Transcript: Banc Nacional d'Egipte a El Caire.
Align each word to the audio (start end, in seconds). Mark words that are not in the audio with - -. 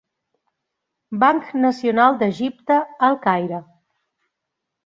Banc 1.25 1.51
Nacional 1.65 2.17
d'Egipte 2.23 2.79
a 2.81 2.97
El 3.11 3.21
Caire. 3.27 3.61